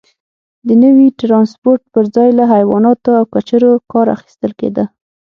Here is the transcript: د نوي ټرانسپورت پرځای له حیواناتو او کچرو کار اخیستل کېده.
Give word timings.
د 0.67 0.69
نوي 0.83 1.07
ټرانسپورت 1.21 1.81
پرځای 1.93 2.29
له 2.39 2.43
حیواناتو 2.53 3.09
او 3.19 3.23
کچرو 3.33 3.71
کار 3.91 4.07
اخیستل 4.15 4.51
کېده. 4.59 4.83